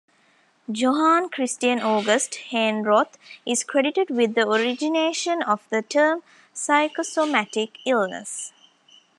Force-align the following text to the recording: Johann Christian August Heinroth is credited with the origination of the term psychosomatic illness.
Johann 0.71 1.29
Christian 1.29 1.79
August 1.79 2.49
Heinroth 2.51 3.17
is 3.45 3.63
credited 3.63 4.09
with 4.09 4.33
the 4.33 4.49
origination 4.49 5.43
of 5.43 5.61
the 5.69 5.83
term 5.83 6.23
psychosomatic 6.53 7.77
illness. 7.85 8.51